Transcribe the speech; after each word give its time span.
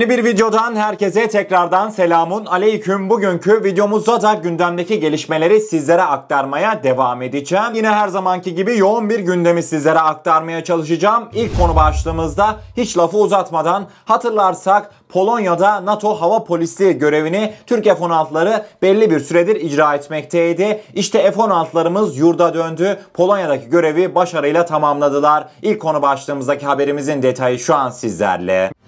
Yeni 0.00 0.10
bir 0.10 0.24
videodan 0.24 0.76
herkese 0.76 1.28
tekrardan 1.28 1.90
selamun 1.90 2.46
aleyküm. 2.46 3.10
Bugünkü 3.10 3.64
videomuzda 3.64 4.22
da 4.22 4.34
gündemdeki 4.34 5.00
gelişmeleri 5.00 5.60
sizlere 5.60 6.02
aktarmaya 6.02 6.82
devam 6.82 7.22
edeceğim. 7.22 7.74
Yine 7.74 7.90
her 7.90 8.08
zamanki 8.08 8.54
gibi 8.54 8.78
yoğun 8.78 9.10
bir 9.10 9.18
gündemi 9.18 9.62
sizlere 9.62 9.98
aktarmaya 9.98 10.64
çalışacağım. 10.64 11.28
İlk 11.32 11.58
konu 11.58 11.76
başlığımızda 11.76 12.56
hiç 12.76 12.98
lafı 12.98 13.18
uzatmadan 13.18 13.86
hatırlarsak 14.04 14.90
Polonya'da 15.08 15.86
NATO 15.86 16.14
hava 16.14 16.44
polisi 16.44 16.98
görevini 16.98 17.54
Türk 17.66 17.84
F-16'ları 17.84 18.62
belli 18.82 19.10
bir 19.10 19.20
süredir 19.20 19.56
icra 19.56 19.94
etmekteydi. 19.94 20.82
İşte 20.94 21.30
F-16'larımız 21.32 22.18
yurda 22.18 22.54
döndü. 22.54 22.98
Polonya'daki 23.14 23.68
görevi 23.68 24.14
başarıyla 24.14 24.66
tamamladılar. 24.66 25.48
İlk 25.62 25.80
konu 25.80 26.02
başlığımızdaki 26.02 26.66
haberimizin 26.66 27.22
detayı 27.22 27.58
şu 27.58 27.74
an 27.74 27.90
sizlerle. 27.90 28.79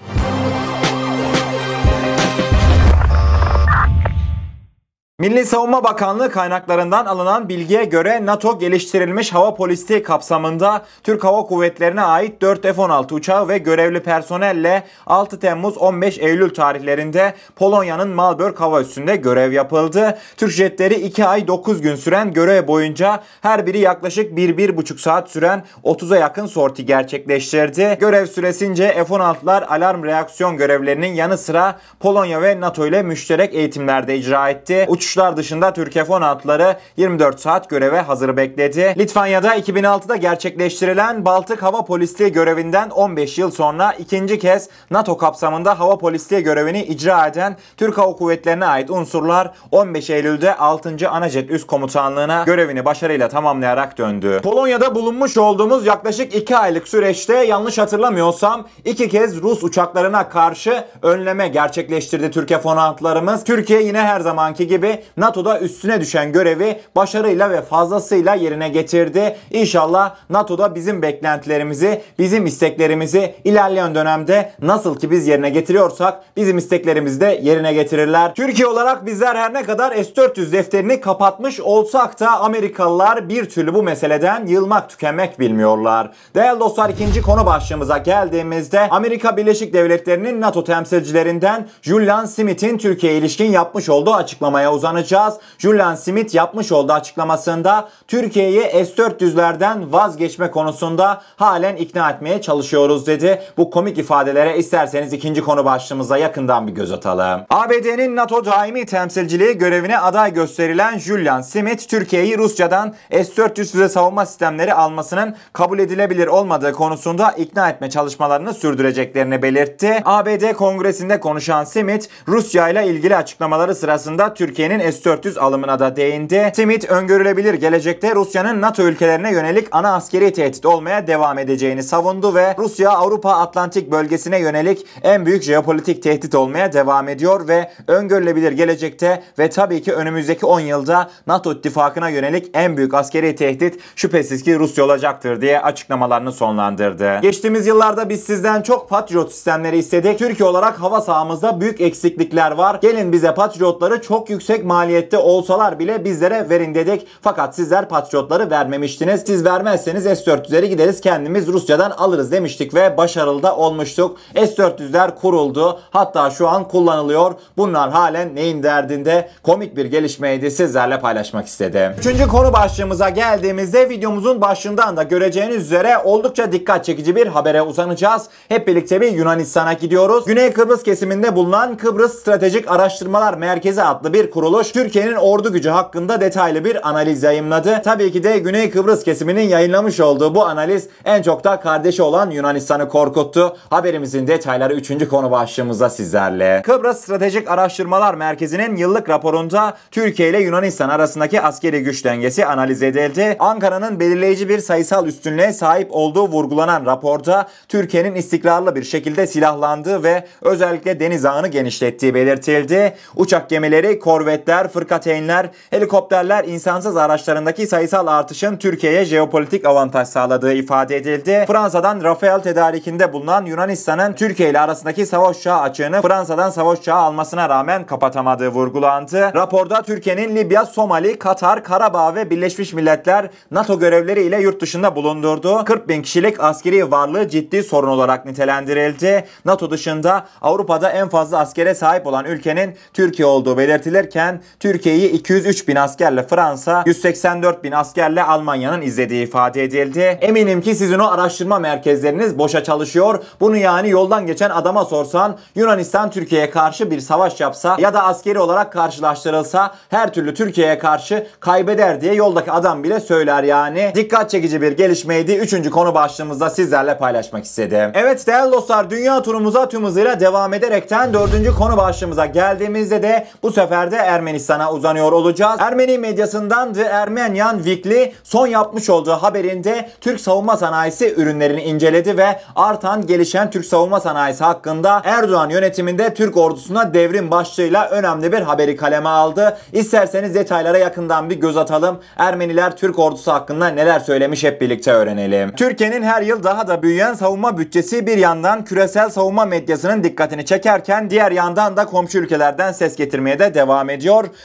Milli 5.18 5.46
Savunma 5.46 5.84
Bakanlığı 5.84 6.30
kaynaklarından 6.30 7.06
alınan 7.06 7.48
bilgiye 7.48 7.84
göre 7.84 8.26
NATO 8.26 8.58
geliştirilmiş 8.58 9.32
hava 9.32 9.54
polisi 9.54 10.02
kapsamında 10.02 10.82
Türk 11.02 11.24
Hava 11.24 11.46
Kuvvetleri'ne 11.46 12.02
ait 12.02 12.42
4 12.42 12.62
F-16 12.62 13.14
uçağı 13.14 13.48
ve 13.48 13.58
görevli 13.58 14.02
personelle 14.02 14.84
6 15.06 15.40
Temmuz 15.40 15.76
15 15.76 16.18
Eylül 16.18 16.54
tarihlerinde 16.54 17.34
Polonya'nın 17.56 18.08
Malbork 18.08 18.60
hava 18.60 18.80
üssünde 18.80 19.16
görev 19.16 19.52
yapıldı. 19.52 20.18
Türk 20.36 20.52
jetleri 20.52 20.94
2 20.94 21.24
ay 21.24 21.46
9 21.46 21.82
gün 21.82 21.96
süren 21.96 22.32
görev 22.32 22.66
boyunca 22.66 23.22
her 23.40 23.66
biri 23.66 23.78
yaklaşık 23.78 24.38
1-1,5 24.38 24.98
saat 24.98 25.30
süren 25.30 25.64
30'a 25.84 26.16
yakın 26.18 26.46
sorti 26.46 26.86
gerçekleştirdi. 26.86 27.96
Görev 28.00 28.26
süresince 28.26 28.88
F-16'lar 28.88 29.64
alarm 29.66 30.04
reaksiyon 30.04 30.56
görevlerinin 30.56 31.14
yanı 31.14 31.38
sıra 31.38 31.78
Polonya 32.00 32.42
ve 32.42 32.60
NATO 32.60 32.86
ile 32.86 33.02
müşterek 33.02 33.54
eğitimlerde 33.54 34.16
icra 34.16 34.50
etti. 34.50 34.86
Uçuş 34.88 35.11
uçuşlar 35.12 35.36
dışında 35.36 35.72
Türk 35.72 35.92
F-16'ları 35.92 36.76
24 36.96 37.40
saat 37.40 37.70
göreve 37.70 38.00
hazır 38.00 38.36
bekledi. 38.36 38.94
Litvanya'da 38.98 39.56
2006'da 39.56 40.16
gerçekleştirilen 40.16 41.24
Baltık 41.24 41.62
Hava 41.62 41.84
Polisliği 41.84 42.32
görevinden 42.32 42.90
15 42.90 43.38
yıl 43.38 43.50
sonra 43.50 43.92
ikinci 43.92 44.38
kez 44.38 44.68
NATO 44.90 45.16
kapsamında 45.16 45.80
hava 45.80 45.98
polisliği 45.98 46.42
görevini 46.42 46.82
icra 46.84 47.26
eden 47.26 47.56
Türk 47.76 47.98
Hava 47.98 48.12
Kuvvetleri'ne 48.12 48.66
ait 48.66 48.90
unsurlar 48.90 49.50
15 49.70 50.10
Eylül'de 50.10 50.56
6. 50.56 51.08
Anajet 51.08 51.50
Üst 51.50 51.66
Komutanlığı'na 51.66 52.44
görevini 52.44 52.84
başarıyla 52.84 53.28
tamamlayarak 53.28 53.98
döndü. 53.98 54.40
Polonya'da 54.42 54.94
bulunmuş 54.94 55.38
olduğumuz 55.38 55.86
yaklaşık 55.86 56.34
2 56.34 56.56
aylık 56.56 56.88
süreçte 56.88 57.34
yanlış 57.34 57.78
hatırlamıyorsam 57.78 58.68
iki 58.84 59.08
kez 59.08 59.42
Rus 59.42 59.62
uçaklarına 59.62 60.28
karşı 60.28 60.84
önleme 61.02 61.48
gerçekleştirdi 61.48 62.30
Türk 62.30 62.48
F-16'larımız. 62.48 63.44
Türkiye 63.44 63.82
yine 63.82 64.00
her 64.00 64.20
zamanki 64.20 64.66
gibi 64.66 64.91
NATO'da 65.16 65.60
üstüne 65.60 66.00
düşen 66.00 66.32
görevi 66.32 66.80
başarıyla 66.96 67.50
ve 67.50 67.62
fazlasıyla 67.62 68.34
yerine 68.34 68.68
getirdi. 68.68 69.36
İnşallah 69.50 70.14
NATO'da 70.30 70.74
bizim 70.74 71.02
beklentilerimizi, 71.02 72.02
bizim 72.18 72.46
isteklerimizi 72.46 73.34
ilerleyen 73.44 73.94
dönemde 73.94 74.52
nasıl 74.62 74.98
ki 74.98 75.10
biz 75.10 75.26
yerine 75.26 75.50
getiriyorsak 75.50 76.22
bizim 76.36 76.58
isteklerimizi 76.58 77.20
de 77.20 77.40
yerine 77.42 77.72
getirirler. 77.72 78.34
Türkiye 78.34 78.68
olarak 78.68 79.06
bizler 79.06 79.36
her 79.36 79.54
ne 79.54 79.62
kadar 79.62 79.92
S-400 79.92 80.52
defterini 80.52 81.00
kapatmış 81.00 81.60
olsak 81.60 82.20
da 82.20 82.40
Amerikalılar 82.40 83.28
bir 83.28 83.44
türlü 83.44 83.74
bu 83.74 83.82
meseleden 83.82 84.46
yılmak 84.46 84.90
tükenmek 84.90 85.40
bilmiyorlar. 85.40 86.10
Değerli 86.34 86.60
dostlar 86.60 86.90
ikinci 86.90 87.22
konu 87.22 87.46
başlığımıza 87.46 87.98
geldiğimizde 87.98 88.88
Amerika 88.90 89.36
Birleşik 89.36 89.74
Devletleri'nin 89.74 90.40
NATO 90.40 90.64
temsilcilerinden 90.64 91.68
Julian 91.82 92.24
Smith'in 92.24 92.78
Türkiye'ye 92.78 93.18
ilişkin 93.18 93.50
yapmış 93.50 93.88
olduğu 93.88 94.14
açıklamaya 94.14 94.72
uzanacak 94.72 94.81
kullanacağız. 94.82 95.34
Julian 95.58 95.94
Smith 95.94 96.34
yapmış 96.34 96.72
olduğu 96.72 96.92
açıklamasında 96.92 97.88
Türkiye'yi 98.08 98.60
S-400'lerden 98.60 99.92
vazgeçme 99.92 100.50
konusunda 100.50 101.22
halen 101.36 101.76
ikna 101.76 102.10
etmeye 102.10 102.42
çalışıyoruz 102.42 103.06
dedi. 103.06 103.42
Bu 103.56 103.70
komik 103.70 103.98
ifadelere 103.98 104.58
isterseniz 104.58 105.12
ikinci 105.12 105.40
konu 105.40 105.64
başlığımıza 105.64 106.16
yakından 106.16 106.66
bir 106.66 106.72
göz 106.72 106.92
atalım. 106.92 107.40
ABD'nin 107.50 108.16
NATO 108.16 108.44
daimi 108.44 108.86
temsilciliği 108.86 109.58
görevine 109.58 109.98
aday 109.98 110.32
gösterilen 110.32 110.98
Julian 110.98 111.40
Smith, 111.40 111.88
Türkiye'yi 111.88 112.38
Rusya'dan 112.38 112.94
S-400 113.10 113.54
füze 113.72 113.88
savunma 113.88 114.26
sistemleri 114.26 114.74
almasının 114.74 115.36
kabul 115.52 115.78
edilebilir 115.78 116.26
olmadığı 116.26 116.72
konusunda 116.72 117.30
ikna 117.30 117.68
etme 117.68 117.90
çalışmalarını 117.90 118.54
sürdüreceklerini 118.54 119.42
belirtti. 119.42 120.02
ABD 120.04 120.52
Kongresi'nde 120.52 121.20
konuşan 121.20 121.64
Smith, 121.64 122.06
Rusya 122.28 122.68
ile 122.68 122.86
ilgili 122.86 123.16
açıklamaları 123.16 123.74
sırasında 123.74 124.34
Türkiye'nin 124.34 124.71
S-400 124.80 125.38
alımına 125.38 125.78
da 125.78 125.96
değindi. 125.96 126.52
Smith 126.56 126.90
öngörülebilir 126.90 127.54
gelecekte 127.54 128.14
Rusya'nın 128.14 128.60
NATO 128.60 128.82
ülkelerine 128.82 129.32
yönelik 129.32 129.68
ana 129.72 129.94
askeri 129.94 130.32
tehdit 130.32 130.66
olmaya 130.66 131.06
devam 131.06 131.38
edeceğini 131.38 131.82
savundu 131.82 132.34
ve 132.34 132.54
Rusya 132.58 132.90
Avrupa 132.90 133.30
Atlantik 133.30 133.90
bölgesine 133.90 134.40
yönelik 134.40 134.86
en 135.02 135.26
büyük 135.26 135.42
jeopolitik 135.42 136.02
tehdit 136.02 136.34
olmaya 136.34 136.72
devam 136.72 137.08
ediyor 137.08 137.48
ve 137.48 137.70
öngörülebilir 137.86 138.52
gelecekte 138.52 139.22
ve 139.38 139.50
tabii 139.50 139.82
ki 139.82 139.92
önümüzdeki 139.92 140.46
10 140.46 140.60
yılda 140.60 141.10
NATO 141.26 141.52
ittifakına 141.52 142.08
yönelik 142.08 142.50
en 142.54 142.76
büyük 142.76 142.94
askeri 142.94 143.36
tehdit 143.36 143.80
şüphesiz 143.96 144.42
ki 144.42 144.58
Rusya 144.58 144.84
olacaktır 144.84 145.40
diye 145.40 145.60
açıklamalarını 145.60 146.32
sonlandırdı. 146.32 147.18
Geçtiğimiz 147.22 147.66
yıllarda 147.66 148.08
biz 148.08 148.24
sizden 148.24 148.62
çok 148.62 148.88
Patriot 148.88 149.32
sistemleri 149.32 149.78
istedik. 149.78 150.18
Türkiye 150.18 150.48
olarak 150.48 150.80
hava 150.80 151.00
sahamızda 151.00 151.60
büyük 151.60 151.80
eksiklikler 151.80 152.50
var. 152.50 152.78
Gelin 152.82 153.12
bize 153.12 153.34
Patriotları 153.34 154.02
çok 154.02 154.30
yüksek 154.30 154.61
maliyette 154.64 155.18
olsalar 155.18 155.78
bile 155.78 156.04
bizlere 156.04 156.48
verin 156.50 156.74
dedik. 156.74 157.06
Fakat 157.22 157.54
sizler 157.54 157.88
Patriotları 157.88 158.50
vermemiştiniz. 158.50 159.22
Siz 159.26 159.44
vermezseniz 159.44 160.04
S-400'leri 160.04 160.64
gideriz 160.64 161.00
kendimiz 161.00 161.46
Rusya'dan 161.46 161.90
alırız 161.90 162.32
demiştik 162.32 162.74
ve 162.74 162.96
başarılı 162.96 163.42
da 163.42 163.56
olmuştuk. 163.56 164.16
S-400'ler 164.34 165.14
kuruldu. 165.14 165.80
Hatta 165.90 166.30
şu 166.30 166.48
an 166.48 166.68
kullanılıyor. 166.68 167.34
Bunlar 167.56 167.90
halen 167.90 168.34
neyin 168.34 168.62
derdinde? 168.62 169.28
Komik 169.42 169.76
bir 169.76 169.84
gelişmeydi 169.84 170.50
sizlerle 170.50 171.00
paylaşmak 171.00 171.46
istedim. 171.46 171.92
Üçüncü 171.98 172.28
konu 172.28 172.52
başlığımıza 172.52 173.08
geldiğimizde 173.08 173.88
videomuzun 173.88 174.40
başından 174.40 174.96
da 174.96 175.02
göreceğiniz 175.02 175.56
üzere 175.56 175.98
oldukça 176.04 176.52
dikkat 176.52 176.84
çekici 176.84 177.16
bir 177.16 177.26
habere 177.26 177.62
uzanacağız. 177.62 178.26
Hep 178.48 178.68
birlikte 178.68 179.00
bir 179.00 179.12
Yunanistan'a 179.12 179.72
gidiyoruz. 179.72 180.24
Güney 180.24 180.52
Kıbrıs 180.52 180.82
kesiminde 180.82 181.36
bulunan 181.36 181.76
Kıbrıs 181.76 182.20
Stratejik 182.20 182.70
Araştırmalar 182.70 183.34
Merkezi 183.34 183.82
adlı 183.82 184.12
bir 184.12 184.30
kuruluş 184.30 184.51
Türkiye'nin 184.52 185.14
ordu 185.14 185.52
gücü 185.52 185.68
hakkında 185.70 186.20
detaylı 186.20 186.64
bir 186.64 186.88
analiz 186.88 187.22
yayımladı. 187.22 187.80
Tabii 187.84 188.12
ki 188.12 188.24
de 188.24 188.38
Güney 188.38 188.70
Kıbrıs 188.70 189.04
kesiminin 189.04 189.42
yayınlamış 189.42 190.00
olduğu 190.00 190.34
bu 190.34 190.44
analiz 190.44 190.88
en 191.04 191.22
çok 191.22 191.44
da 191.44 191.60
kardeşi 191.60 192.02
olan 192.02 192.30
Yunanistan'ı 192.30 192.88
korkuttu. 192.88 193.56
Haberimizin 193.70 194.26
detayları 194.26 194.74
3. 194.74 195.08
konu 195.08 195.30
başlığımızda 195.30 195.90
sizlerle. 195.90 196.62
Kıbrıs 196.64 196.98
Stratejik 196.98 197.50
Araştırmalar 197.50 198.14
Merkezi'nin 198.14 198.76
yıllık 198.76 199.08
raporunda 199.08 199.76
Türkiye 199.90 200.30
ile 200.30 200.40
Yunanistan 200.40 200.88
arasındaki 200.88 201.40
askeri 201.40 201.82
güç 201.82 202.04
dengesi 202.04 202.46
analiz 202.46 202.82
edildi. 202.82 203.36
Ankara'nın 203.38 204.00
belirleyici 204.00 204.48
bir 204.48 204.58
sayısal 204.58 205.06
üstünlüğe 205.06 205.52
sahip 205.52 205.88
olduğu 205.90 206.28
vurgulanan 206.28 206.86
raporda 206.86 207.48
Türkiye'nin 207.68 208.14
istikrarlı 208.14 208.76
bir 208.76 208.84
şekilde 208.84 209.26
silahlandığı 209.26 210.02
ve 210.02 210.24
özellikle 210.42 211.00
deniz 211.00 211.24
ağını 211.24 211.48
genişlettiği 211.48 212.14
belirtildi. 212.14 212.94
Uçak 213.16 213.50
gemileri, 213.50 213.98
korvetler, 214.42 214.68
fırkateynler, 214.68 215.50
helikopterler, 215.70 216.44
insansız 216.44 216.96
araçlarındaki 216.96 217.66
sayısal 217.66 218.06
artışın 218.06 218.56
Türkiye'ye 218.56 219.04
jeopolitik 219.04 219.64
avantaj 219.64 220.08
sağladığı 220.08 220.52
ifade 220.52 220.96
edildi. 220.96 221.44
Fransa'dan 221.46 222.04
Rafael 222.04 222.40
tedarikinde 222.40 223.12
bulunan 223.12 223.46
Yunanistan'ın 223.46 224.12
Türkiye 224.12 224.50
ile 224.50 224.60
arasındaki 224.60 225.06
savaş 225.06 225.38
uçağı 225.38 225.60
açığını 225.60 226.02
Fransa'dan 226.02 226.50
savaş 226.50 226.78
uçağı 226.78 226.98
almasına 226.98 227.48
rağmen 227.48 227.86
kapatamadığı 227.86 228.48
vurgulandı. 228.48 229.30
Raporda 229.34 229.82
Türkiye'nin 229.82 230.36
Libya, 230.36 230.66
Somali, 230.66 231.18
Katar, 231.18 231.64
Karabağ 231.64 232.14
ve 232.14 232.30
Birleşmiş 232.30 232.72
Milletler 232.72 233.30
NATO 233.50 233.78
görevleri 233.78 234.22
ile 234.22 234.40
yurt 234.40 234.60
dışında 234.60 234.96
bulundurduğu 234.96 235.64
40 235.64 235.88
bin 235.88 236.02
kişilik 236.02 236.40
askeri 236.40 236.90
varlığı 236.90 237.28
ciddi 237.28 237.62
sorun 237.62 237.88
olarak 237.88 238.26
nitelendirildi. 238.26 239.24
NATO 239.44 239.70
dışında 239.70 240.26
Avrupa'da 240.42 240.90
en 240.90 241.08
fazla 241.08 241.38
askere 241.38 241.74
sahip 241.74 242.06
olan 242.06 242.24
ülkenin 242.24 242.76
Türkiye 242.92 243.26
olduğu 243.26 243.58
belirtilirken 243.58 244.31
iken 244.32 244.42
Türkiye'yi 244.60 245.10
203 245.10 245.68
bin 245.68 245.76
askerle 245.76 246.22
Fransa, 246.22 246.82
184 246.86 247.64
bin 247.64 247.72
askerle 247.72 248.22
Almanya'nın 248.22 248.82
izlediği 248.82 249.26
ifade 249.26 249.64
edildi. 249.64 250.18
Eminim 250.20 250.60
ki 250.60 250.74
sizin 250.74 250.98
o 250.98 251.08
araştırma 251.08 251.58
merkezleriniz 251.58 252.38
boşa 252.38 252.64
çalışıyor. 252.64 253.24
Bunu 253.40 253.56
yani 253.56 253.90
yoldan 253.90 254.26
geçen 254.26 254.50
adama 254.50 254.84
sorsan 254.84 255.38
Yunanistan 255.54 256.10
Türkiye'ye 256.10 256.50
karşı 256.50 256.90
bir 256.90 257.00
savaş 257.00 257.40
yapsa 257.40 257.76
ya 257.80 257.94
da 257.94 258.04
askeri 258.04 258.38
olarak 258.38 258.72
karşılaştırılsa 258.72 259.74
her 259.90 260.12
türlü 260.12 260.34
Türkiye'ye 260.34 260.78
karşı 260.78 261.26
kaybeder 261.40 262.00
diye 262.00 262.14
yoldaki 262.14 262.52
adam 262.52 262.84
bile 262.84 263.00
söyler 263.00 263.42
yani. 263.42 263.92
Dikkat 263.94 264.30
çekici 264.30 264.62
bir 264.62 264.72
gelişmeydi. 264.72 265.32
Üçüncü 265.32 265.70
konu 265.70 265.94
başlığımızda 265.94 266.50
sizlerle 266.50 266.98
paylaşmak 266.98 267.44
istedim. 267.44 267.90
Evet 267.94 268.26
değerli 268.26 268.52
dostlar 268.52 268.90
dünya 268.90 269.22
turumuza 269.22 269.68
tüm 269.68 269.84
hızıyla 269.84 270.20
devam 270.20 270.54
ederekten 270.54 271.12
dördüncü 271.12 271.54
konu 271.54 271.76
başlığımıza 271.76 272.26
geldiğimizde 272.26 273.02
de 273.02 273.26
bu 273.42 273.52
sefer 273.52 273.90
de 273.90 273.96
Ermenistan'a 274.22 274.72
uzanıyor 274.72 275.12
olacağız. 275.12 275.56
Ermeni 275.60 275.98
medyasından 275.98 276.72
The 276.72 276.94
Armenian 276.94 277.56
Weekly 277.56 278.12
son 278.24 278.46
yapmış 278.46 278.90
olduğu 278.90 279.10
haberinde 279.12 279.88
Türk 280.00 280.20
savunma 280.20 280.56
sanayisi 280.56 281.14
ürünlerini 281.16 281.62
inceledi 281.62 282.16
ve 282.16 282.40
artan 282.56 283.06
gelişen 283.06 283.50
Türk 283.50 283.64
savunma 283.64 284.00
sanayisi 284.00 284.44
hakkında 284.44 285.02
Erdoğan 285.04 285.50
yönetiminde 285.50 286.14
Türk 286.14 286.36
ordusuna 286.36 286.94
devrim 286.94 287.30
başlığıyla 287.30 287.88
önemli 287.88 288.32
bir 288.32 288.40
haberi 288.40 288.76
kaleme 288.76 289.08
aldı. 289.08 289.58
İsterseniz 289.72 290.34
detaylara 290.34 290.78
yakından 290.78 291.30
bir 291.30 291.36
göz 291.36 291.56
atalım. 291.56 292.00
Ermeniler 292.16 292.76
Türk 292.76 292.98
ordusu 292.98 293.32
hakkında 293.32 293.68
neler 293.68 294.00
söylemiş 294.00 294.44
hep 294.44 294.60
birlikte 294.60 294.92
öğrenelim. 294.92 295.52
Türkiye'nin 295.56 296.02
her 296.02 296.22
yıl 296.22 296.42
daha 296.42 296.68
da 296.68 296.82
büyüyen 296.82 297.14
savunma 297.14 297.58
bütçesi 297.58 298.06
bir 298.06 298.18
yandan 298.18 298.64
küresel 298.64 299.10
savunma 299.10 299.44
medyasının 299.44 300.04
dikkatini 300.04 300.44
çekerken 300.44 301.10
diğer 301.10 301.32
yandan 301.32 301.76
da 301.76 301.86
komşu 301.86 302.18
ülkelerden 302.18 302.72
ses 302.72 302.96
getirmeye 302.96 303.38
de 303.38 303.54
devam 303.54 303.90
ediyor. 303.90 304.01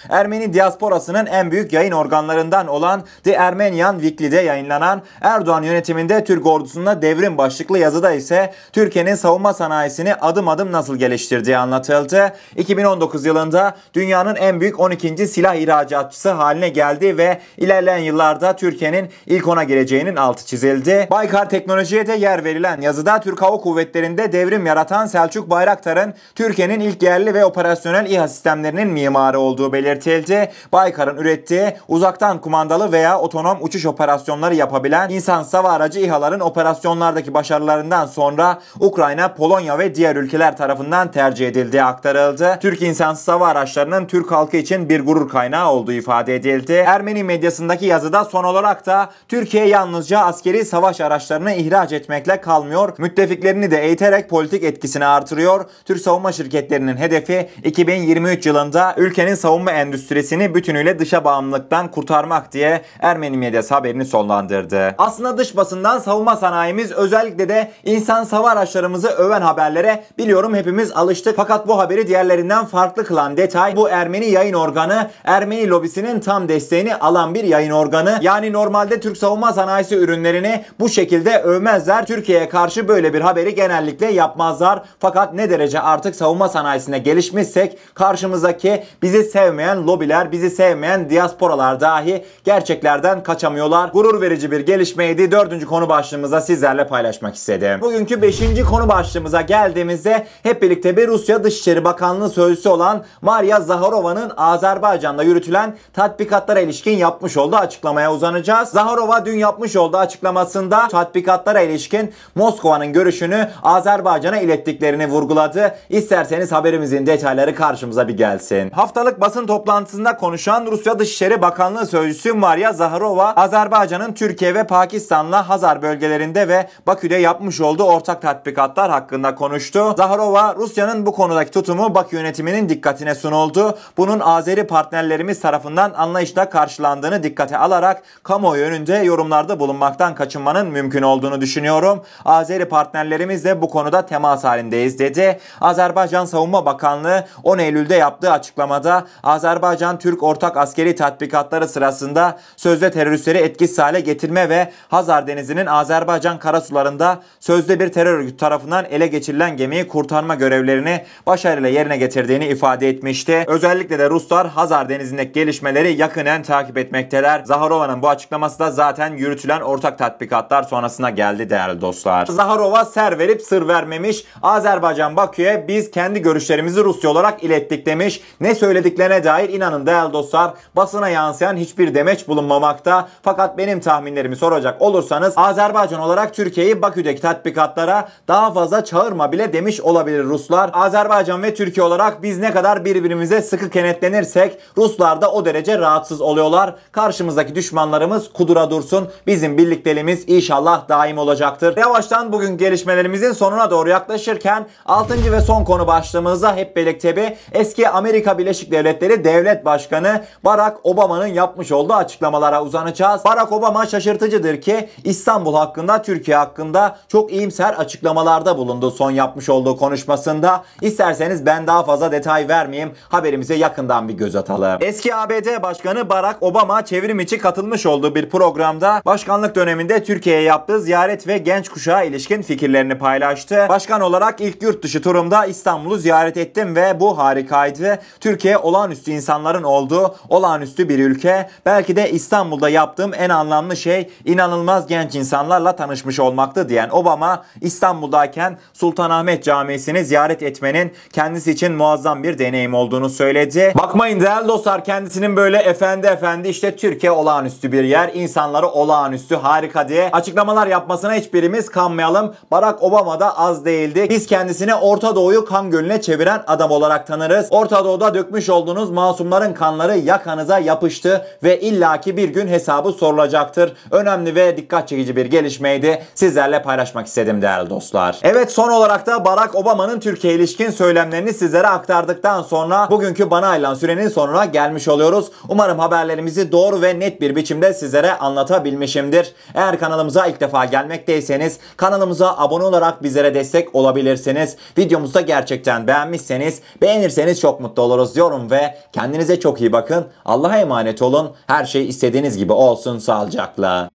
Ermeni 0.10 0.54
diasporasının 0.54 1.26
en 1.26 1.52
büyük 1.52 1.74
yayın 1.74 1.92
organlarından 1.92 2.68
olan 2.68 3.04
The 3.24 3.40
Armenian 3.40 4.00
Weekly'de 4.00 4.42
yayınlanan 4.42 5.02
Erdoğan 5.22 5.64
yönetiminde 5.64 6.24
Türk 6.24 6.46
ordusunda 6.46 7.02
devrim 7.02 7.38
başlıklı 7.38 7.80
yazıda 7.80 8.12
ise 8.12 8.54
Türkiye'nin 8.72 9.16
savunma 9.16 9.54
sanayisini 9.54 10.16
adım 10.16 10.48
adım 10.48 10.72
nasıl 10.72 10.96
geliştirdiği 10.96 11.58
anlatıldı. 11.58 12.34
2019 12.56 13.26
yılında 13.26 13.76
dünyanın 13.94 14.36
en 14.36 14.62
büyük 14.62 14.80
12. 14.80 15.28
silah 15.28 15.56
ihracatçısı 15.56 16.30
haline 16.32 16.70
geldi 16.70 17.18
ve 17.18 17.40
ilerleyen 17.58 17.98
yıllarda 17.98 18.56
Türkiye'nin 18.56 19.10
ilk 19.26 19.48
ona 19.48 19.64
geleceğinin 19.64 20.16
altı 20.16 20.46
çizildi. 20.46 21.08
Baykar 21.12 21.50
Teknoloji'ye 21.50 22.08
de 22.08 22.14
yer 22.14 22.44
verilen 22.44 22.82
yazıda 22.82 23.20
Türk 23.20 23.42
Hava 23.42 23.58
Kuvvetleri'nde 23.58 24.32
devrim 24.32 24.66
yaratan 24.66 25.06
Selçuk 25.06 25.50
Bayraktar'ın 25.50 26.14
Türkiye'nin 26.36 26.80
ilk 26.80 27.04
yerli 27.04 27.34
ve 27.34 27.46
operasyonel 27.46 28.12
İHA 28.12 28.28
sistemlerinin 28.28 28.88
mimarı 28.88 29.40
olduğu 29.48 29.74
belirtildi. 29.74 30.52
Baykar'ın 30.74 31.18
ürettiği 31.18 31.74
uzaktan 31.88 32.42
kumandalı 32.42 32.92
veya 32.92 33.20
otonom 33.20 33.58
uçuş 33.62 33.86
operasyonları 33.86 34.56
yapabilen 34.56 35.10
insan 35.10 35.44
hava 35.52 35.70
aracı 35.70 36.00
İHA'ların 36.00 36.40
operasyonlardaki 36.40 37.34
başarılarından 37.34 38.06
sonra 38.06 38.60
Ukrayna, 38.80 39.34
Polonya 39.34 39.80
ve 39.80 39.96
diğer 39.96 40.16
ülkeler 40.16 40.58
tarafından 40.58 41.12
tercih 41.12 41.48
edildiği 41.48 41.84
aktarıldı. 41.84 42.58
Türk 42.62 42.82
insansız 42.82 43.28
hava 43.28 43.48
araçlarının 43.48 44.06
Türk 44.06 44.32
halkı 44.32 44.58
için 44.58 44.90
bir 44.90 45.06
gurur 45.06 45.30
kaynağı 45.30 45.72
olduğu 45.72 45.92
ifade 45.92 46.36
edildi. 46.36 46.74
Ermeni 46.74 47.24
medyasındaki 47.24 47.86
yazıda 47.86 48.26
son 48.26 48.44
olarak 48.44 48.86
da 48.86 49.10
Türkiye 49.28 49.68
yalnızca 49.68 50.20
askeri 50.20 50.66
savaş 50.66 51.02
araçlarını 51.02 51.54
ihraç 51.54 51.92
etmekle 51.92 52.42
kalmıyor. 52.42 52.94
Müttefiklerini 52.98 53.72
de 53.72 53.84
eğiterek 53.84 54.30
politik 54.30 54.64
etkisini 54.64 55.06
artırıyor. 55.06 55.66
Türk 55.86 56.02
savunma 56.02 56.32
şirketlerinin 56.32 56.98
hedefi 56.98 57.50
2023 57.64 58.46
yılında 58.46 58.94
ülkenin 58.98 59.36
savunma 59.38 59.72
endüstrisini 59.72 60.56
bütünüyle 60.56 61.00
dışa 61.00 61.24
bağımlılıktan 61.24 61.92
kurtarmak 61.92 62.54
diye 62.54 62.82
Ermeni 63.00 63.38
medyası 63.38 63.74
haberini 63.74 64.06
sonlandırdı. 64.06 64.96
Aslında 64.98 65.38
dış 65.38 65.58
basından 65.58 66.00
savunma 66.00 66.36
sanayimiz 66.36 66.92
özellikle 66.92 67.50
de 67.50 67.72
insan 67.84 68.26
hava 68.26 68.50
araçlarımızı 68.50 69.08
öven 69.08 69.42
haberlere 69.42 70.04
biliyorum 70.18 70.56
hepimiz 70.56 70.92
alıştık. 70.92 71.36
Fakat 71.36 71.68
bu 71.68 71.80
haberi 71.80 72.08
diğerlerinden 72.08 72.66
farklı 72.66 73.06
kılan 73.06 73.38
detay 73.38 73.76
bu 73.76 73.90
Ermeni 73.90 74.26
yayın 74.26 74.54
organı 74.54 75.10
Ermeni 75.24 75.70
lobisinin 75.70 76.20
tam 76.20 76.48
desteğini 76.48 76.96
alan 76.96 77.36
bir 77.36 77.44
yayın 77.44 77.72
organı. 77.72 78.20
Yani 78.22 78.54
normalde 78.54 79.00
Türk 79.00 79.18
savunma 79.18 79.54
sanayisi 79.54 79.96
ürünlerini 79.96 80.66
bu 80.80 80.90
şekilde 80.90 81.40
övmezler. 81.40 82.06
Türkiye'ye 82.06 82.50
karşı 82.50 82.88
böyle 82.88 83.14
bir 83.14 83.22
haberi 83.22 83.56
genellikle 83.56 84.12
yapmazlar. 84.12 84.84
Fakat 85.00 85.34
ne 85.34 85.50
derece 85.50 85.80
artık 85.80 86.16
savunma 86.16 86.50
sanayisine 86.50 87.00
gelişmişsek 87.00 87.78
karşımızdaki 87.94 88.84
bizi 89.02 89.24
sevmeyen 89.32 89.88
lobiler, 89.88 90.32
bizi 90.32 90.50
sevmeyen 90.50 91.10
diasporalar 91.10 91.80
dahi 91.80 92.26
gerçeklerden 92.44 93.24
kaçamıyorlar. 93.24 93.90
Gurur 93.90 94.22
verici 94.22 94.52
bir 94.52 94.60
gelişmeydi. 94.60 95.32
Dördüncü 95.32 95.66
konu 95.66 95.90
başlığımıza 95.90 96.42
sizlerle 96.42 96.88
paylaşmak 96.88 97.36
istedim. 97.36 97.82
Bugünkü 97.82 98.22
beşinci 98.22 98.64
konu 98.64 98.90
başlığımıza 98.90 99.42
geldiğimizde 99.42 100.28
hep 100.44 100.62
birlikte 100.62 100.98
bir 100.98 101.08
Rusya 101.08 101.44
Dışişleri 101.44 101.84
Bakanlığı 101.84 102.30
sözcüsü 102.30 102.70
olan 102.70 103.04
Maria 103.22 103.60
Zaharova'nın 103.60 104.32
Azerbaycan'da 104.38 105.24
yürütülen 105.24 105.76
tatbikatlara 105.94 106.60
ilişkin 106.60 106.98
yapmış 106.98 107.38
olduğu 107.38 107.56
açıklamaya 107.56 108.14
uzanacağız. 108.14 108.70
Zaharova 108.70 109.26
dün 109.26 109.38
yapmış 109.38 109.76
olduğu 109.76 109.98
açıklamasında 109.98 110.88
tatbikatlara 110.88 111.62
ilişkin 111.62 112.14
Moskova'nın 112.36 112.94
görüşünü 112.94 113.50
Azerbaycan'a 113.64 114.40
ilettiklerini 114.40 115.08
vurguladı. 115.08 115.76
İsterseniz 115.90 116.52
haberimizin 116.52 117.06
detayları 117.06 117.56
karşımıza 117.56 118.08
bir 118.08 118.18
gelsin. 118.18 118.70
Haftalık 118.70 119.17
basın 119.22 119.48
toplantısında 119.48 120.18
konuşan 120.18 120.66
Rusya 120.66 121.00
Dışişleri 121.00 121.42
Bakanlığı 121.42 121.86
sözcüsü 121.86 122.34
Maria 122.34 122.74
Zaharova, 122.74 123.34
Azerbaycan'ın 123.34 124.14
Türkiye 124.14 124.56
ve 124.56 124.64
Pakistan'la 124.64 125.50
Hazar 125.50 125.82
bölgelerinde 125.82 126.48
ve 126.48 126.70
Bakü'de 126.88 127.16
yapmış 127.16 127.62
olduğu 127.62 127.84
ortak 127.84 128.22
tatbikatlar 128.22 128.92
hakkında 128.92 129.36
konuştu. 129.36 129.94
Zaharova, 129.98 130.56
Rusya'nın 130.56 131.06
bu 131.06 131.12
konudaki 131.12 131.52
tutumu 131.52 131.96
Bakü 131.96 132.16
yönetiminin 132.16 132.70
dikkatine 132.70 133.16
sunuldu. 133.16 133.78
Bunun 133.98 134.20
Azeri 134.20 134.68
partnerlerimiz 134.68 135.40
tarafından 135.40 135.94
anlayışla 135.98 136.50
karşılandığını 136.50 137.24
dikkate 137.24 137.58
alarak 137.58 138.04
kamuoyu 138.24 138.64
önünde 138.64 138.96
yorumlarda 138.96 139.60
bulunmaktan 139.60 140.16
kaçınmanın 140.16 140.68
mümkün 140.68 141.02
olduğunu 141.02 141.42
düşünüyorum. 141.42 142.04
Azeri 142.26 142.66
partnerlerimizle 142.66 143.62
bu 143.62 143.70
konuda 143.70 144.06
temas 144.06 144.44
halindeyiz 144.44 145.00
dedi. 145.00 145.40
Azerbaycan 145.62 146.26
Savunma 146.26 146.66
Bakanlığı 146.66 147.26
10 147.44 147.58
Eylül'de 147.58 147.96
yaptığı 147.96 148.32
açıklamada 148.32 149.07
Azerbaycan-Türk 149.24 150.24
ortak 150.24 150.58
askeri 150.58 150.96
tatbikatları 150.96 151.68
sırasında 151.68 152.40
sözde 152.58 152.92
teröristleri 152.92 153.38
etkisiz 153.38 153.80
hale 153.80 154.00
getirme 154.00 154.50
ve 154.50 154.72
Hazar 154.88 155.28
Denizi'nin 155.28 155.66
Azerbaycan 155.66 156.40
karasularında 156.40 157.22
sözde 157.40 157.80
bir 157.80 157.90
terör 157.92 158.18
örgütü 158.18 158.38
tarafından 158.38 158.86
ele 158.86 159.08
geçirilen 159.08 159.58
gemiyi 159.58 159.88
kurtarma 159.88 160.36
görevlerini 160.36 161.06
başarıyla 161.28 161.70
yerine 161.70 161.98
getirdiğini 161.98 162.48
ifade 162.48 162.90
etmişti. 162.90 163.44
Özellikle 163.48 164.00
de 164.00 164.10
Ruslar 164.10 164.48
Hazar 164.48 164.90
Denizi'ndeki 164.90 165.32
gelişmeleri 165.32 165.94
yakinen 165.94 166.44
takip 166.44 166.78
etmekteler. 166.78 167.42
Zaharova'nın 167.46 168.02
bu 168.02 168.10
açıklaması 168.10 168.60
da 168.60 168.72
zaten 168.72 169.14
yürütülen 169.14 169.62
ortak 169.62 169.98
tatbikatlar 169.98 170.64
sonrasına 170.64 171.10
geldi 171.10 171.50
değerli 171.50 171.82
dostlar. 171.82 172.26
Zaharova 172.26 172.86
ser 172.86 173.20
verip 173.20 173.42
sır 173.42 173.68
vermemiş. 173.68 174.24
Azerbaycan 174.44 175.16
Bakü'ye 175.16 175.66
biz 175.68 175.92
kendi 175.92 176.22
görüşlerimizi 176.22 176.84
Rusya 176.84 177.10
olarak 177.10 177.44
ilettik 177.44 177.86
demiş. 177.86 178.22
Ne 178.42 178.56
söylediklerine 178.98 179.24
dair 179.24 179.50
inanın 179.50 179.86
değerli 179.86 180.14
dostlar 180.14 180.54
basına 180.76 181.10
yansıyan 181.10 181.58
hiçbir 181.58 181.96
demeç 181.96 182.28
bulunmamakta. 182.28 183.08
Fakat 183.22 183.58
benim 183.58 183.80
tahminlerimi 183.80 184.36
soracak 184.36 184.82
olursanız 184.82 185.34
Azerbaycan 185.38 186.02
olarak 186.02 186.34
Türkiye'yi 186.34 186.82
Bakü'deki 186.82 187.22
tatbikatlara 187.22 188.10
daha 188.28 188.54
fazla 188.54 188.86
çağırma 188.86 189.32
bile 189.32 189.54
demiş 189.54 189.82
olabilir 189.82 190.24
Ruslar. 190.24 190.70
Azerbaycan 190.74 191.44
ve 191.44 191.54
Türkiye 191.54 191.86
olarak 191.86 192.24
biz 192.24 192.40
ne 192.40 192.52
kadar 192.52 192.86
birbirimize 192.86 193.42
sıkı 193.42 193.70
kenetlenirsek 193.70 194.58
Ruslar 194.78 195.22
da 195.22 195.32
o 195.32 195.46
derece 195.46 195.78
rahatsız 195.78 196.22
oluyorlar. 196.22 196.76
Karşımızdaki 196.92 197.56
düşmanlarımız 197.56 198.34
kudura 198.34 198.70
dursun. 198.70 199.08
Bizim 199.28 199.58
birlikteliğimiz 199.58 200.24
inşallah 200.28 200.90
daim 200.90 201.18
olacaktır. 201.18 201.78
Yavaştan 201.78 202.32
bugün 202.32 202.58
gelişmelerimizin 202.58 203.32
sonuna 203.32 203.72
doğru 203.72 203.90
yaklaşırken 203.90 204.68
6. 204.86 205.32
ve 205.32 205.42
son 205.42 205.64
konu 205.64 205.88
başlığımızda 205.88 206.56
hep 206.56 206.76
birlikte 206.76 207.16
bir 207.16 207.34
eski 207.52 207.90
Amerika 207.90 208.38
Birleşik 208.38 208.72
Devletleri 208.72 208.87
Devlet 208.92 209.66
Başkanı 209.66 210.24
Barack 210.46 210.78
Obama'nın 210.84 211.28
yapmış 211.28 211.72
olduğu 211.72 211.94
açıklamalara 211.94 212.64
uzanacağız. 212.64 213.26
Barack 213.26 213.52
Obama 213.52 213.86
şaşırtıcıdır 213.86 214.62
ki 214.62 214.90
İstanbul 215.04 215.56
hakkında, 215.56 216.02
Türkiye 216.02 216.38
hakkında 216.38 216.98
çok 217.08 217.32
iyimser 217.32 217.74
açıklamalarda 217.74 218.58
bulundu 218.58 218.92
son 218.92 219.12
yapmış 219.12 219.50
olduğu 219.50 219.78
konuşmasında. 219.78 220.64
İsterseniz 220.82 221.46
ben 221.46 221.68
daha 221.68 221.84
fazla 221.84 222.12
detay 222.12 222.48
vermeyeyim. 222.48 222.92
Haberimize 223.10 223.56
yakından 223.56 224.10
bir 224.10 224.14
göz 224.14 224.36
atalım. 224.36 224.78
Eski 224.82 225.16
ABD 225.16 225.64
Başkanı 225.64 226.10
Barack 226.10 226.44
Obama 226.44 226.86
çevrim 226.86 227.20
içi 227.20 227.38
katılmış 227.38 227.86
olduğu 227.86 228.16
bir 228.16 228.30
programda 228.30 229.02
başkanlık 229.06 229.56
döneminde 229.56 230.04
Türkiye'ye 230.04 230.42
yaptığı 230.42 230.82
ziyaret 230.82 231.28
ve 231.28 231.38
genç 231.38 231.70
kuşağa 231.70 232.04
ilişkin 232.04 232.42
fikirlerini 232.42 232.98
paylaştı. 232.98 233.66
Başkan 233.70 234.02
olarak 234.02 234.42
ilk 234.42 234.64
yurt 234.64 234.84
dışı 234.84 235.02
turumda 235.02 235.46
İstanbul'u 235.46 235.98
ziyaret 235.98 236.38
ettim 236.38 236.76
ve 236.76 237.00
bu 237.00 237.18
harikaydı. 237.18 238.00
Türkiye 238.20 238.58
olağanüstü 238.68 239.12
insanların 239.12 239.64
olduğu 239.64 240.16
olağanüstü 240.30 240.90
bir 240.90 241.00
ülke. 241.00 241.50
Belki 241.66 241.96
de 241.96 242.12
İstanbul'da 242.12 242.70
yaptığım 242.70 243.14
en 243.14 243.30
anlamlı 243.30 243.78
şey 243.78 244.10
inanılmaz 244.26 244.88
genç 244.88 245.16
insanlarla 245.16 245.76
tanışmış 245.76 246.20
olmaktı 246.20 246.70
diyen 246.70 246.90
Obama 246.90 247.44
İstanbul'dayken 247.62 248.58
Sultanahmet 248.74 249.44
Camisi'ni 249.44 250.06
ziyaret 250.06 250.44
etmenin 250.44 250.94
kendisi 251.14 251.52
için 251.52 251.74
muazzam 251.74 252.24
bir 252.24 252.40
deneyim 252.40 252.74
olduğunu 252.74 253.10
söyledi. 253.10 253.74
Bakmayın 253.78 254.20
değerli 254.20 254.48
dostlar 254.48 254.84
kendisinin 254.84 255.36
böyle 255.36 255.58
efendi 255.58 256.08
efendi 256.08 256.48
işte 256.48 256.76
Türkiye 256.76 257.12
olağanüstü 257.12 257.72
bir 257.72 257.84
yer, 257.84 258.12
insanları 258.14 258.68
olağanüstü 258.68 259.36
harika 259.36 259.90
diye 259.90 260.10
açıklamalar 260.12 260.68
yapmasına 260.68 261.14
hiçbirimiz 261.14 261.70
kanmayalım. 261.70 262.34
Barack 262.52 262.84
Obama 262.84 263.20
da 263.20 263.38
az 263.38 263.66
değildi. 263.66 264.08
Biz 264.10 264.28
kendisini 264.28 264.76
Orta 264.76 265.16
Doğu'yu 265.16 265.46
kan 265.46 265.72
gölüne 265.72 266.02
çeviren 266.02 266.44
adam 266.48 266.72
olarak 266.72 267.08
tanırız. 267.08 267.48
Orta 267.50 267.86
Doğu'da 267.86 268.14
dökmüş 268.14 268.50
olduğunuz 268.58 268.90
masumların 268.90 269.54
kanları 269.54 269.98
yakanıza 269.98 270.60
yapıştı 270.60 271.26
ve 271.44 271.60
illaki 271.60 272.18
bir 272.18 272.30
gün 272.30 272.48
hesabı 272.48 272.92
sorulacaktır. 272.92 273.74
Önemli 273.92 274.36
ve 274.36 274.58
dikkat 274.58 274.88
çekici 274.88 275.16
bir 275.16 275.26
gelişmeydi. 275.26 276.04
Sizlerle 276.16 276.62
paylaşmak 276.62 277.08
istedim 277.08 277.42
değerli 277.42 277.70
dostlar. 277.70 278.20
Evet 278.24 278.52
son 278.52 278.70
olarak 278.70 279.06
da 279.06 279.26
Barack 279.26 279.56
Obama'nın 279.56 280.00
Türkiye 280.00 280.34
ilişkin 280.34 280.70
söylemlerini 280.70 281.34
sizlere 281.34 281.68
aktardıktan 281.68 282.42
sonra 282.42 282.88
bugünkü 282.92 283.32
bana 283.32 283.48
ayrılan 283.48 283.74
sürenin 283.74 284.08
sonuna 284.08 284.46
gelmiş 284.46 284.88
oluyoruz. 284.88 285.32
Umarım 285.50 285.80
haberlerimizi 285.80 286.52
doğru 286.52 286.82
ve 286.82 287.00
net 287.00 287.22
bir 287.22 287.36
biçimde 287.36 287.74
sizlere 287.74 288.14
anlatabilmişimdir. 288.18 289.34
Eğer 289.56 289.80
kanalımıza 289.80 290.28
ilk 290.28 290.42
defa 290.42 290.66
gelmekteyseniz 290.66 291.60
kanalımıza 291.78 292.38
abone 292.38 292.64
olarak 292.64 293.04
bizlere 293.04 293.34
destek 293.34 293.76
olabilirsiniz. 293.76 294.56
Videomuzu 294.78 295.14
da 295.14 295.22
gerçekten 295.22 295.88
beğenmişseniz 295.88 296.62
beğenirseniz 296.82 297.40
çok 297.40 297.60
mutlu 297.60 297.82
oluruz 297.82 298.16
diyorum 298.16 298.47
ve 298.52 298.78
kendinize 298.94 299.40
çok 299.40 299.62
iyi 299.62 299.72
bakın. 299.72 300.08
Allah'a 300.26 300.58
emanet 300.58 301.02
olun. 301.02 301.32
Her 301.48 301.66
şey 301.66 301.88
istediğiniz 301.88 302.38
gibi 302.38 302.54
olsun 302.54 303.00
sağlıcakla. 303.00 303.90